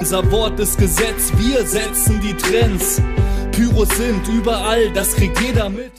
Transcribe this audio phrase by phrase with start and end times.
[0.00, 3.02] Unser Wort ist Gesetz, wir setzen die Trends.
[3.50, 5.90] Pyros sind überall, das kriegt jeder mit.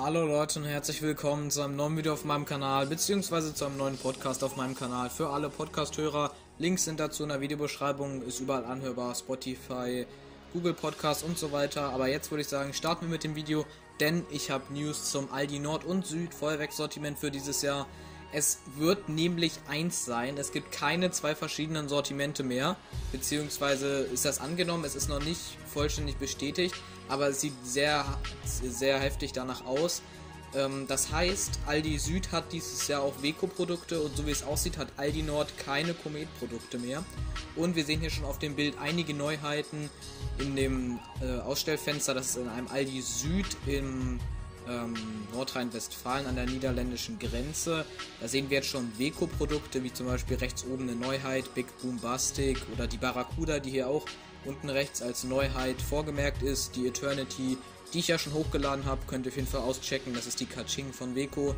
[0.00, 3.76] Hallo Leute und herzlich willkommen zu einem neuen Video auf meinem Kanal, beziehungsweise zu einem
[3.78, 5.10] neuen Podcast auf meinem Kanal.
[5.10, 10.06] Für alle Podcast-Hörer, Links sind dazu in der Videobeschreibung, ist überall anhörbar, Spotify,
[10.52, 11.90] Google Podcast und so weiter.
[11.90, 13.66] Aber jetzt würde ich sagen, starten wir mit dem Video,
[13.98, 17.88] denn ich habe News zum Aldi Nord und Süd Feuerwerksortiment für dieses Jahr.
[18.36, 20.36] Es wird nämlich eins sein.
[20.36, 22.76] Es gibt keine zwei verschiedenen Sortimente mehr.
[23.10, 24.84] Beziehungsweise ist das angenommen.
[24.84, 25.40] Es ist noch nicht
[25.72, 26.74] vollständig bestätigt.
[27.08, 28.04] Aber es sieht sehr,
[28.44, 30.02] sehr heftig danach aus.
[30.54, 34.76] Ähm, das heißt, Aldi Süd hat dieses Jahr auch Weco-Produkte und so wie es aussieht,
[34.76, 37.02] hat Aldi Nord keine Komet-Produkte mehr.
[37.54, 39.88] Und wir sehen hier schon auf dem Bild einige Neuheiten
[40.36, 42.12] in dem äh, Ausstellfenster.
[42.12, 44.20] Das ist in einem Aldi Süd im
[44.68, 44.94] ähm,
[45.32, 47.84] Nordrhein-Westfalen an der niederländischen Grenze.
[48.20, 51.98] Da sehen wir jetzt schon Weco-Produkte, wie zum Beispiel rechts oben eine Neuheit, Big Boom
[51.98, 54.06] Bastic oder die Barracuda, die hier auch
[54.44, 57.58] unten rechts als Neuheit vorgemerkt ist, die Eternity,
[57.92, 60.46] die ich ja schon hochgeladen habe, könnt ihr auf jeden Fall auschecken, das ist die
[60.46, 61.54] Kaching von Weco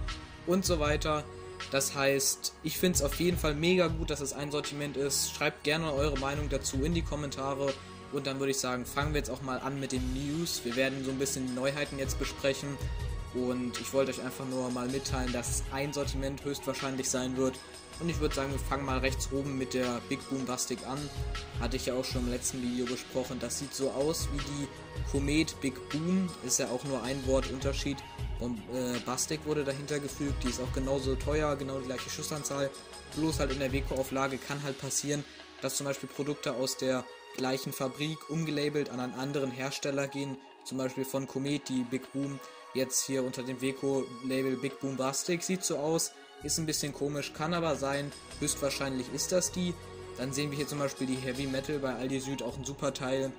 [0.47, 1.25] und so weiter.
[1.70, 5.33] Das heißt, ich finde es auf jeden Fall mega gut, dass es ein Sortiment ist.
[5.34, 7.72] Schreibt gerne eure Meinung dazu in die Kommentare.
[8.12, 10.62] Und dann würde ich sagen, fangen wir jetzt auch mal an mit den News.
[10.64, 12.77] Wir werden so ein bisschen Neuheiten jetzt besprechen.
[13.34, 17.59] Und ich wollte euch einfach nur mal mitteilen, dass ein Sortiment höchstwahrscheinlich sein wird.
[18.00, 20.98] Und ich würde sagen, wir fangen mal rechts oben mit der Big Boom Bastic an.
[21.61, 23.39] Hatte ich ja auch schon im letzten Video besprochen.
[23.41, 24.69] Das sieht so aus wie die
[25.11, 26.31] Komet Big Boom.
[26.47, 27.98] Ist ja auch nur ein Wort Unterschied.
[28.39, 30.45] Und äh, Bastic wurde dahinter gefügt.
[30.45, 32.70] Die ist auch genauso teuer, genau die gleiche Schussanzahl.
[33.17, 35.25] Bloß halt in der Weco-Auflage kann halt passieren,
[35.61, 37.05] dass zum Beispiel Produkte aus der
[37.37, 40.37] gleichen Fabrik umgelabelt an einen anderen Hersteller gehen.
[40.65, 42.39] Zum Beispiel von Komet, die Big Boom
[42.75, 45.43] jetzt hier unter dem Weco-Label Big Boom Bastic.
[45.43, 46.12] Sieht so aus,
[46.43, 48.12] ist ein bisschen komisch, kann aber sein.
[48.41, 49.75] Höchstwahrscheinlich ist das die.
[50.17, 52.93] Dann sehen wir hier zum Beispiel die Heavy Metal bei Aldi Süd, auch ein super
[52.93, 53.33] Teil.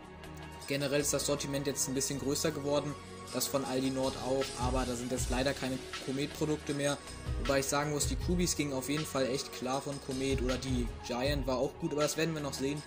[0.67, 2.93] Generell ist das Sortiment jetzt ein bisschen größer geworden.
[3.33, 6.97] Das von Aldi Nord auch, aber da sind jetzt leider keine Komet-Produkte mehr.
[7.43, 10.57] Wobei ich sagen muss, die Kubis gingen auf jeden Fall echt klar von Komet oder
[10.57, 12.81] die Giant war auch gut, aber das werden wir noch sehen.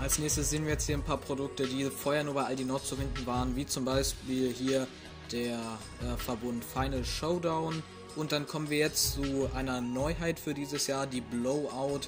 [0.00, 2.86] Als nächstes sehen wir jetzt hier ein paar Produkte, die vorher nur bei Aldi Nord
[2.86, 4.86] zu finden waren, wie zum Beispiel hier
[5.32, 5.58] der
[6.02, 7.82] äh, Verbund Final Showdown.
[8.16, 12.00] Und dann kommen wir jetzt zu einer Neuheit für dieses Jahr, die Blowout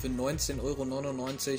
[0.00, 0.86] für 19,99 Euro.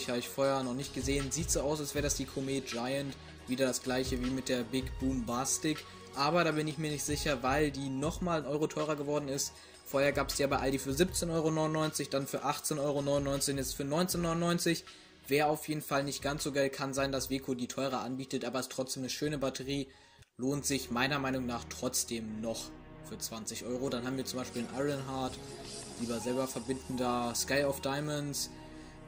[0.07, 1.31] Habe ich vorher noch nicht gesehen.
[1.31, 3.15] Sieht so aus, als wäre das die Comet Giant.
[3.47, 5.83] Wieder das gleiche wie mit der Big Boom Bastic.
[6.15, 9.53] Aber da bin ich mir nicht sicher, weil die nochmal ein Euro teurer geworden ist.
[9.85, 13.73] Vorher gab es die ja bei Aldi für 17,99 Euro, dann für 18,99 Euro, jetzt
[13.75, 14.77] für 19,99 Euro.
[15.27, 16.69] Wäre auf jeden Fall nicht ganz so geil.
[16.69, 19.87] Kann sein, dass Weco die teurer anbietet, aber ist trotzdem eine schöne Batterie.
[20.37, 22.69] Lohnt sich meiner Meinung nach trotzdem noch
[23.07, 23.89] für 20 Euro.
[23.89, 25.37] Dann haben wir zum Beispiel einen Ironheart,
[25.99, 28.49] lieber selber verbindender Sky of Diamonds,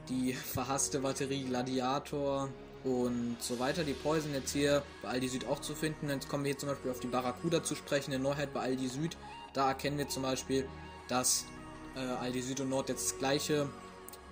[0.09, 2.49] die verhasste Batterie Gladiator
[2.83, 3.83] und so weiter.
[3.83, 6.09] Die Poison jetzt hier bei Aldi Süd auch zu finden.
[6.09, 8.87] Jetzt kommen wir hier zum Beispiel auf die Barracuda zu sprechen, eine Neuheit bei Aldi
[8.87, 9.17] Süd.
[9.53, 10.67] Da erkennen wir zum Beispiel,
[11.07, 11.45] dass
[11.95, 13.69] äh, Aldi Süd und Nord jetzt das gleiche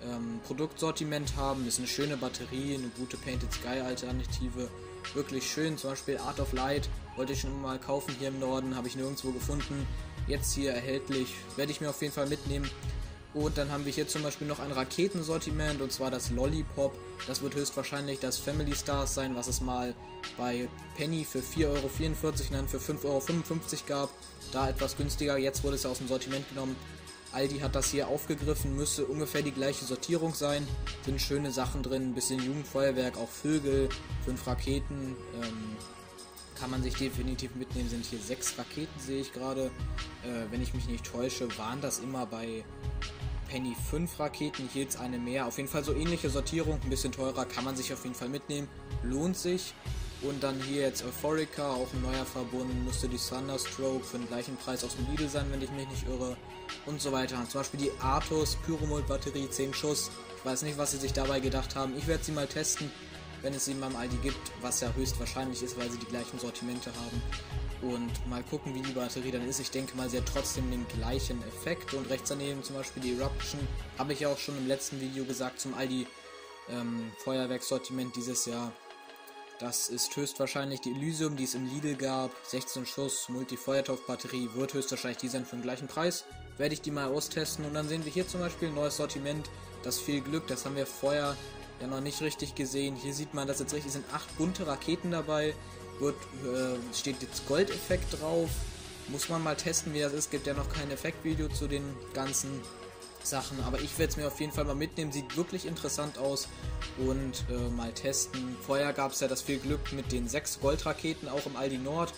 [0.04, 1.66] ähm, Produktsortiment haben.
[1.66, 4.68] Ist eine schöne Batterie, eine gute Painted Sky Alternative.
[5.14, 5.78] Wirklich schön.
[5.78, 8.96] Zum Beispiel Art of Light wollte ich schon mal kaufen hier im Norden, habe ich
[8.96, 9.86] nirgendwo gefunden.
[10.26, 11.34] Jetzt hier erhältlich.
[11.56, 12.70] Werde ich mir auf jeden Fall mitnehmen.
[13.34, 16.96] Und dann haben wir hier zum Beispiel noch ein Raketensortiment und zwar das Lollipop.
[17.26, 19.94] Das wird höchstwahrscheinlich das Family Stars sein, was es mal
[20.36, 21.88] bei Penny für 4,44 Euro
[22.28, 23.20] und dann für 5,55 Euro
[23.86, 24.10] gab.
[24.50, 25.36] Da etwas günstiger.
[25.36, 26.74] Jetzt wurde es aus dem Sortiment genommen.
[27.32, 30.66] Aldi hat das hier aufgegriffen, müsste ungefähr die gleiche Sortierung sein.
[31.04, 33.88] Sind schöne Sachen drin, ein bisschen Jugendfeuerwerk, auch Vögel,
[34.24, 35.16] fünf Raketen.
[35.42, 35.76] Ähm,
[36.58, 37.88] kann man sich definitiv mitnehmen.
[37.88, 39.66] Sind hier sechs Raketen, sehe ich gerade.
[40.24, 42.64] Äh, wenn ich mich nicht täusche, waren das immer bei
[43.48, 44.68] Penny fünf Raketen.
[44.72, 45.46] Hier jetzt eine mehr.
[45.46, 48.28] Auf jeden Fall so ähnliche Sortierung, ein bisschen teurer, kann man sich auf jeden Fall
[48.28, 48.68] mitnehmen.
[49.02, 49.74] Lohnt sich.
[50.20, 54.56] Und dann hier jetzt Euphorica, auch ein neuer Verbund, müsste die Thunderstroke für den gleichen
[54.56, 56.36] Preis aus dem Lidl sein, wenn ich mich nicht irre.
[56.86, 57.36] Und so weiter.
[57.48, 60.10] Zum Beispiel die Artus Pyromold Batterie, 10 Schuss.
[60.36, 61.96] Ich weiß nicht, was sie sich dabei gedacht haben.
[61.96, 62.90] Ich werde sie mal testen,
[63.42, 66.90] wenn es sie beim Aldi gibt, was ja höchstwahrscheinlich ist, weil sie die gleichen Sortimente
[66.94, 67.22] haben.
[67.80, 69.60] Und mal gucken, wie die Batterie dann ist.
[69.60, 71.94] Ich denke mal, sie hat trotzdem den gleichen Effekt.
[71.94, 73.60] Und rechts daneben zum Beispiel die Eruption,
[73.98, 76.08] habe ich ja auch schon im letzten Video gesagt, zum Aldi
[76.70, 78.72] ähm, Feuerwerkssortiment dieses Jahr
[79.58, 82.30] das ist höchstwahrscheinlich die Elysium, die es im Lidl gab.
[82.46, 86.24] 16 Schuss, Multi-Feuertopf-Batterie wird höchstwahrscheinlich die sein für den gleichen Preis.
[86.58, 89.50] Werde ich die mal austesten und dann sehen wir hier zum Beispiel ein neues Sortiment.
[89.82, 91.36] Das viel Glück, das haben wir vorher
[91.80, 92.96] ja noch nicht richtig gesehen.
[92.96, 95.54] Hier sieht man das jetzt richtig, sind acht bunte Raketen dabei.
[95.98, 98.50] Wird, äh, steht jetzt Goldeffekt drauf.
[99.08, 100.30] Muss man mal testen, wie das ist.
[100.30, 101.82] Gibt ja noch kein Effektvideo zu den
[102.14, 102.60] ganzen
[103.26, 105.12] Sachen, aber ich werde es mir auf jeden Fall mal mitnehmen.
[105.12, 106.48] Sieht wirklich interessant aus
[106.98, 108.56] und äh, mal testen.
[108.62, 112.12] Vorher gab es ja das viel Glück mit den sechs Goldraketen auch im Aldi Nord.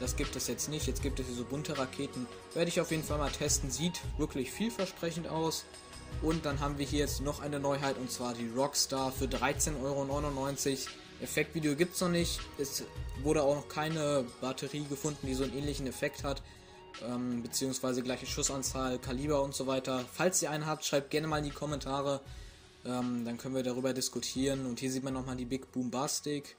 [0.00, 0.86] Das gibt es jetzt nicht.
[0.86, 2.26] Jetzt gibt es hier so bunte Raketen.
[2.54, 3.70] Werde ich auf jeden Fall mal testen.
[3.70, 5.64] Sieht wirklich vielversprechend aus.
[6.20, 9.80] Und dann haben wir hier jetzt noch eine Neuheit und zwar die Rockstar für 13,99
[9.82, 10.78] Euro.
[11.22, 12.40] Effektvideo gibt es noch nicht.
[12.58, 12.84] Es
[13.22, 16.42] wurde auch noch keine Batterie gefunden, die so einen ähnlichen Effekt hat
[17.06, 20.04] ähm, beziehungsweise gleiche Schussanzahl, Kaliber und so weiter.
[20.12, 22.20] Falls ihr einen habt, schreibt gerne mal in die Kommentare.
[22.84, 24.66] Ähm, dann können wir darüber diskutieren.
[24.66, 26.56] Und hier sieht man nochmal die Big Boom Bastic.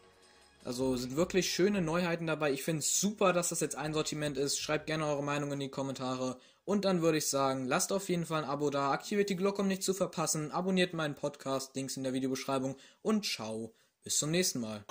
[0.63, 2.51] Also sind wirklich schöne Neuheiten dabei.
[2.51, 4.59] Ich finde es super, dass das jetzt ein Sortiment ist.
[4.59, 6.37] Schreibt gerne eure Meinung in die Kommentare.
[6.65, 9.61] Und dann würde ich sagen, lasst auf jeden Fall ein Abo da, aktiviert die Glocke,
[9.61, 14.31] um nicht zu verpassen, abonniert meinen Podcast, Links in der Videobeschreibung und ciao, bis zum
[14.31, 14.85] nächsten Mal.